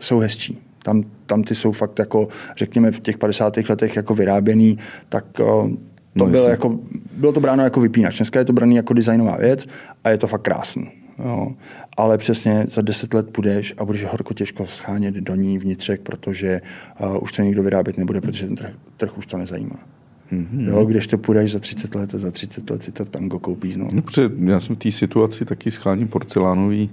jsou 0.00 0.18
hezčí. 0.18 0.58
Tam, 0.82 1.04
tam 1.26 1.42
ty 1.42 1.54
jsou 1.54 1.72
fakt 1.72 1.98
jako, 1.98 2.28
řekněme, 2.56 2.92
v 2.92 3.00
těch 3.00 3.18
50. 3.18 3.56
letech 3.68 3.96
jako 3.96 4.14
vyráběný, 4.14 4.78
tak 5.08 5.24
to 6.18 6.24
no, 6.24 6.30
bylo, 6.30 6.48
jako, 6.48 6.78
bylo 7.12 7.32
to 7.32 7.40
bráno 7.40 7.64
jako 7.64 7.80
vypínač. 7.80 8.16
Dneska 8.16 8.38
je 8.38 8.44
to 8.44 8.52
braný 8.52 8.76
jako 8.76 8.94
designová 8.94 9.36
věc 9.36 9.66
a 10.04 10.10
je 10.10 10.18
to 10.18 10.26
fakt 10.26 10.42
krásný. 10.42 10.90
Jo. 11.24 11.52
Ale 11.96 12.18
přesně 12.18 12.64
za 12.68 12.82
deset 12.82 13.14
let 13.14 13.30
půjdeš 13.30 13.74
a 13.78 13.84
budeš 13.84 14.04
horko 14.04 14.34
těžko 14.34 14.66
schánět 14.66 15.14
do 15.14 15.34
ní 15.34 15.58
vnitřek, 15.58 16.00
protože 16.00 16.60
uh, 17.00 17.22
už 17.22 17.32
to 17.32 17.42
nikdo 17.42 17.62
vyrábět 17.62 17.98
nebude, 17.98 18.20
protože 18.20 18.46
ten 18.46 18.56
trh, 18.56 18.70
trh 18.96 19.18
už 19.18 19.26
to 19.26 19.38
nezajímá. 19.38 19.76
Mm-hmm. 20.32 20.68
Jo, 20.68 20.84
když 20.84 21.06
to 21.06 21.18
půjdeš 21.18 21.52
za 21.52 21.58
30 21.58 21.94
let 21.94 22.14
a 22.14 22.18
za 22.18 22.30
30 22.30 22.70
let 22.70 22.82
si 22.82 22.92
to 22.92 23.04
tango 23.04 23.38
koupíš 23.38 23.74
znovu. 23.74 23.90
No, 23.94 24.02
protože 24.02 24.30
já 24.44 24.60
jsem 24.60 24.76
v 24.76 24.78
té 24.78 24.92
situaci 24.92 25.44
taky 25.44 25.70
scháním 25.70 26.08
porcelánové 26.08 26.86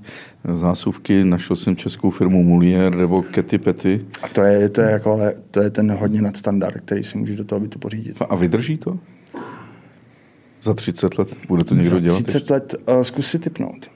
zásuvky, 0.54 1.24
našel 1.24 1.56
jsem 1.56 1.76
českou 1.76 2.10
firmu 2.10 2.44
Mulier 2.44 2.96
nebo 2.96 3.22
Ketty 3.22 3.58
Petty. 3.58 4.02
A 4.24 4.28
to 4.28 4.42
je, 4.42 4.70
to 4.70 4.82
je, 4.82 4.92
jako, 4.92 5.20
to 5.52 5.62
je 5.62 5.70
ten 5.70 5.92
hodně 5.92 6.22
nadstandard, 6.22 6.78
který 6.78 7.04
si 7.04 7.18
můžeš 7.18 7.36
do 7.36 7.44
toho 7.44 7.60
bytu 7.60 7.80
pořídit. 7.80 8.18
A 8.30 8.36
vydrží 8.36 8.78
to? 8.78 9.00
Za 10.62 10.74
30 10.74 11.18
let? 11.18 11.38
Bude 11.48 11.64
to 11.64 11.76
někdo 11.76 12.00
dělat? 12.00 12.18
Za 12.18 12.24
30 12.24 12.38
ještě? 12.38 12.54
let 12.54 12.76
uh, 12.88 13.02
zkus 13.02 13.28
si 13.28 13.40
typnout. 13.40 13.92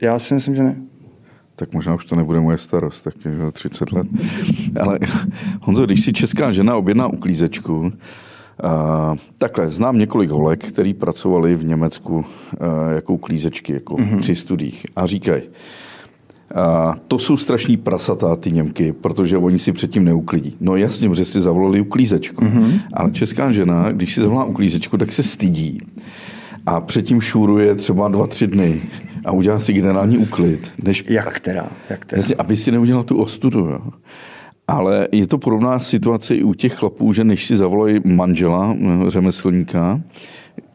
Já 0.00 0.18
si 0.18 0.34
myslím, 0.34 0.54
že 0.54 0.62
ne. 0.62 0.76
Tak 1.56 1.72
možná 1.72 1.94
už 1.94 2.04
to 2.04 2.16
nebude 2.16 2.40
moje 2.40 2.58
starost, 2.58 3.04
tak 3.04 3.14
za 3.38 3.50
30 3.50 3.92
let. 3.92 4.06
Ale 4.80 4.98
Honzo, 5.60 5.86
když 5.86 6.04
si 6.04 6.12
česká 6.12 6.52
žena 6.52 6.76
objedná 6.76 7.06
uklízečku, 7.06 7.78
uh, 7.78 7.90
takhle, 9.38 9.68
znám 9.68 9.98
několik 9.98 10.30
holek, 10.30 10.66
který 10.66 10.94
pracovali 10.94 11.54
v 11.54 11.64
Německu 11.64 12.16
uh, 12.16 12.24
jako 12.94 13.14
uklízečky, 13.14 13.72
jako 13.72 13.96
mm-hmm. 13.96 14.18
při 14.18 14.34
studiích 14.34 14.86
a 14.96 15.06
říkají, 15.06 15.42
A 16.54 16.94
to 17.08 17.18
jsou 17.18 17.36
strašní 17.36 17.76
prasatá, 17.76 18.36
ty 18.36 18.52
Němky, 18.52 18.92
protože 18.92 19.38
oni 19.38 19.58
si 19.58 19.72
předtím 19.72 20.04
neuklidí. 20.04 20.56
No 20.60 20.76
jasně, 20.76 21.14
že 21.14 21.24
si 21.24 21.40
zavolali 21.40 21.80
uklízečku. 21.80 22.44
Mm-hmm. 22.44 22.80
Ale 22.92 23.10
česká 23.10 23.52
žena, 23.52 23.92
když 23.92 24.14
si 24.14 24.20
zavolá 24.20 24.44
uklízečku, 24.44 24.98
tak 24.98 25.12
se 25.12 25.22
stydí. 25.22 25.78
A 26.66 26.80
předtím 26.80 27.20
šůruje 27.20 27.74
třeba 27.74 28.08
dva, 28.08 28.26
tři 28.26 28.46
dny 28.46 28.80
a 29.24 29.32
udělá 29.32 29.60
si 29.60 29.72
generální 29.72 30.18
úklid. 30.18 30.72
Než... 30.82 31.04
Jak 31.08 31.40
teda? 31.40 31.68
Jak 31.90 32.04
teda? 32.04 32.20
Jasně, 32.20 32.34
aby 32.34 32.56
si 32.56 32.72
neudělal 32.72 33.04
tu 33.04 33.22
ostudu. 33.22 33.58
Jo. 33.58 33.80
Ale 34.68 35.08
je 35.12 35.26
to 35.26 35.38
podobná 35.38 35.78
situace 35.78 36.36
i 36.36 36.42
u 36.42 36.54
těch 36.54 36.74
chlapů, 36.74 37.12
že 37.12 37.24
než 37.24 37.46
si 37.46 37.56
zavolají 37.56 38.00
manžela, 38.04 38.76
eh, 38.80 39.10
řemeslníka, 39.10 40.00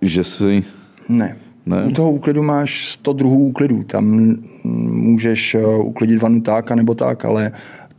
že 0.01 0.23
si... 0.23 0.63
Ne. 1.09 1.37
Ne? 1.65 1.85
U 1.85 1.91
toho 1.91 2.11
úklidu 2.11 2.43
máš 2.43 2.91
100 2.91 3.13
druhů 3.13 3.47
úklidů. 3.47 3.83
Tam 3.83 4.35
můžeš 4.63 5.55
eh, 5.55 5.65
uklidit 5.65 6.21
vanu 6.21 6.41
tak, 6.41 6.71
nebo 6.71 6.95
tak, 6.95 7.25
ale 7.25 7.51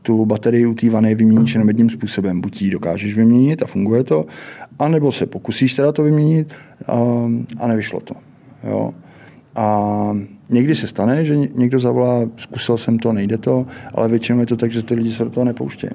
tu 0.02 0.26
baterii 0.26 0.66
u 0.66 0.74
té 0.74 0.90
vany 0.90 1.14
vyměníš 1.14 1.54
jenom 1.54 1.68
jedním 1.68 1.90
způsobem. 1.90 2.40
Buď 2.40 2.62
ji 2.62 2.70
dokážeš 2.70 3.16
vyměnit 3.16 3.62
a 3.62 3.66
funguje 3.66 4.04
to, 4.04 4.26
anebo 4.78 5.12
se 5.12 5.26
pokusíš 5.26 5.74
teda 5.74 5.92
to 5.92 6.02
vyměnit 6.02 6.54
a, 6.86 7.02
a 7.58 7.66
nevyšlo 7.66 8.00
to. 8.00 8.14
Jo. 8.64 8.94
A 9.54 10.16
někdy 10.50 10.74
se 10.74 10.86
stane, 10.86 11.24
že 11.24 11.36
někdo 11.36 11.80
zavolá, 11.80 12.28
zkusil 12.36 12.76
jsem 12.76 12.98
to, 12.98 13.12
nejde 13.12 13.38
to, 13.38 13.66
ale 13.94 14.08
většinou 14.08 14.40
je 14.40 14.46
to 14.46 14.56
tak, 14.56 14.70
že 14.70 14.82
ty 14.82 14.94
lidi 14.94 15.12
se 15.12 15.24
do 15.24 15.30
toho 15.30 15.44
nepouštějí. 15.44 15.92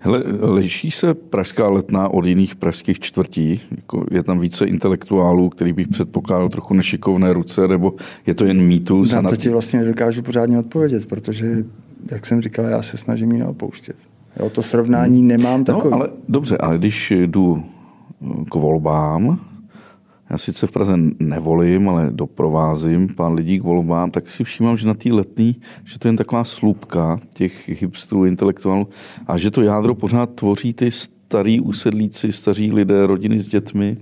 Hele, 0.00 0.22
liší 0.40 0.90
se 0.90 1.14
pražská 1.14 1.68
letná 1.68 2.08
od 2.08 2.26
jiných 2.26 2.56
pražských 2.56 3.00
čtvrtí? 3.00 3.60
Jako 3.76 4.06
je 4.10 4.22
tam 4.22 4.40
více 4.40 4.66
intelektuálů, 4.66 5.48
který 5.48 5.72
bych 5.72 5.88
předpokládal 5.88 6.48
trochu 6.48 6.74
nešikovné 6.74 7.32
ruce, 7.32 7.68
nebo 7.68 7.94
je 8.26 8.34
to 8.34 8.44
jen 8.44 8.62
mýtus? 8.62 9.12
Na 9.12 9.22
to 9.22 9.36
ti 9.36 9.48
vlastně 9.48 9.80
nedokážu 9.80 10.22
pořádně 10.22 10.58
odpovědět, 10.58 11.06
protože, 11.06 11.64
jak 12.10 12.26
jsem 12.26 12.42
říkal, 12.42 12.64
já 12.64 12.82
se 12.82 12.96
snažím 12.98 13.32
ji 13.32 13.38
neopouštět. 13.38 13.96
Jo, 14.40 14.50
to 14.50 14.62
srovnání 14.62 15.18
hmm. 15.18 15.28
nemám 15.28 15.64
takové. 15.64 15.90
No, 15.90 15.96
ale 15.96 16.08
dobře, 16.28 16.58
ale 16.58 16.78
když 16.78 17.10
jdu 17.10 17.64
k 18.50 18.54
volbám, 18.54 19.40
já 20.32 20.38
sice 20.38 20.66
v 20.66 20.70
Praze 20.70 20.94
nevolím, 21.18 21.88
ale 21.88 22.10
doprovázím 22.10 23.08
pár 23.08 23.32
lidí 23.32 23.60
k 23.60 23.62
volbám, 23.62 24.10
tak 24.10 24.30
si 24.30 24.44
všímám, 24.44 24.76
že 24.76 24.86
na 24.86 24.94
té 24.94 25.12
letní, 25.12 25.60
že 25.84 25.98
to 25.98 26.08
je 26.08 26.10
jen 26.10 26.16
taková 26.16 26.44
slupka 26.44 27.20
těch 27.32 27.68
hipstrů, 27.68 28.24
intelektuálů 28.24 28.88
a 29.26 29.36
že 29.36 29.50
to 29.50 29.62
jádro 29.62 29.94
pořád 29.94 30.30
tvoří 30.30 30.72
ty 30.72 30.90
starý 30.90 31.60
usedlíci, 31.60 32.32
staří 32.32 32.72
lidé, 32.72 33.06
rodiny 33.06 33.40
s 33.40 33.48
dětmi. 33.48 33.94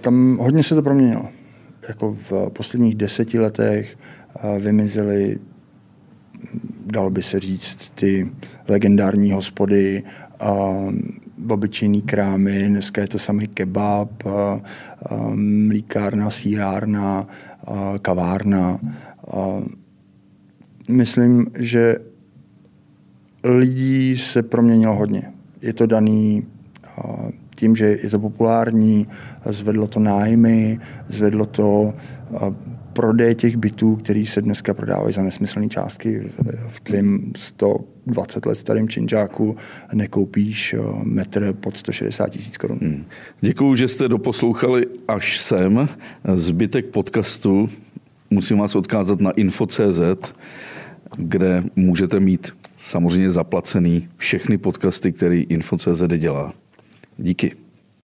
Tam 0.00 0.38
hodně 0.40 0.62
se 0.62 0.74
to 0.74 0.82
proměnilo. 0.82 1.28
Jako 1.88 2.16
v 2.30 2.32
posledních 2.52 2.94
deseti 2.94 3.38
letech 3.38 3.98
vymizely 4.58 5.38
dal 6.86 7.10
by 7.10 7.22
se 7.22 7.40
říct, 7.40 7.92
ty 7.94 8.30
legendární 8.68 9.32
hospody, 9.32 10.02
obyčejný 11.48 12.02
krámy, 12.02 12.68
dneska 12.68 13.00
je 13.00 13.08
to 13.08 13.18
samý 13.18 13.46
kebab, 13.48 14.22
mlíkárna, 15.34 16.30
sírárna, 16.30 17.26
kavárna. 18.02 18.78
Myslím, 20.88 21.46
že 21.58 21.96
lidí 23.44 24.16
se 24.16 24.42
proměnilo 24.42 24.96
hodně. 24.96 25.22
Je 25.62 25.72
to 25.72 25.86
daný 25.86 26.46
tím, 27.54 27.76
že 27.76 27.98
je 28.02 28.10
to 28.10 28.18
populární, 28.18 29.06
zvedlo 29.46 29.86
to 29.86 30.00
nájmy, 30.00 30.78
zvedlo 31.08 31.46
to 31.46 31.94
prodej 32.98 33.34
těch 33.34 33.56
bytů, 33.56 33.96
který 33.96 34.26
se 34.26 34.42
dneska 34.42 34.74
prodávají 34.74 35.12
za 35.14 35.22
nesmyslné 35.22 35.68
částky. 35.68 36.30
V 36.68 36.80
tvém 36.80 37.32
120 37.36 38.46
let 38.46 38.54
starém 38.54 38.88
činžáku 38.88 39.56
nekoupíš 39.92 40.74
eh, 40.74 40.78
metr 41.02 41.52
pod 41.52 41.76
160 41.76 42.30
tisíc 42.30 42.56
korun. 42.56 42.78
Hmm. 42.82 43.04
Děkuju, 43.40 43.74
že 43.74 43.88
jste 43.88 44.08
doposlouchali 44.08 44.86
až 45.08 45.38
sem. 45.38 45.88
Zbytek 46.34 46.86
podcastu 46.86 47.70
musím 48.30 48.58
vás 48.58 48.74
odkázat 48.74 49.20
na 49.20 49.30
info.cz, 49.30 50.34
kde 51.16 51.62
můžete 51.76 52.20
mít 52.20 52.52
samozřejmě 52.76 53.30
zaplacený 53.30 54.08
všechny 54.16 54.58
podcasty, 54.58 55.12
který 55.12 55.42
info.cz 55.42 56.02
dělá. 56.18 56.52
Díky. 57.18 57.67